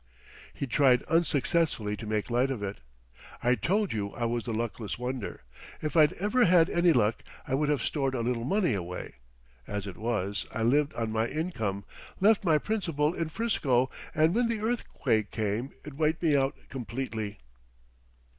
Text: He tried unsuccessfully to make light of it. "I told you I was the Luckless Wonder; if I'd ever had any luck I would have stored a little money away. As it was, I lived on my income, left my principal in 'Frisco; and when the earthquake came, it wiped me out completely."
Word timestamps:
He 0.51 0.65
tried 0.65 1.03
unsuccessfully 1.03 1.95
to 1.97 2.07
make 2.07 2.31
light 2.31 2.49
of 2.49 2.63
it. 2.63 2.79
"I 3.43 3.53
told 3.53 3.93
you 3.93 4.09
I 4.13 4.25
was 4.25 4.45
the 4.45 4.51
Luckless 4.51 4.97
Wonder; 4.97 5.43
if 5.79 5.95
I'd 5.95 6.13
ever 6.13 6.45
had 6.45 6.71
any 6.71 6.91
luck 6.91 7.21
I 7.47 7.53
would 7.53 7.69
have 7.69 7.83
stored 7.83 8.15
a 8.15 8.21
little 8.21 8.43
money 8.43 8.73
away. 8.73 9.17
As 9.67 9.85
it 9.85 9.97
was, 9.97 10.47
I 10.51 10.63
lived 10.63 10.95
on 10.95 11.11
my 11.11 11.27
income, 11.27 11.85
left 12.19 12.43
my 12.43 12.57
principal 12.57 13.13
in 13.13 13.29
'Frisco; 13.29 13.91
and 14.15 14.33
when 14.33 14.47
the 14.49 14.61
earthquake 14.61 15.29
came, 15.29 15.71
it 15.85 15.93
wiped 15.93 16.23
me 16.23 16.35
out 16.35 16.55
completely." 16.69 17.37